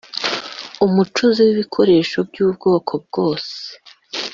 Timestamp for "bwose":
3.05-3.57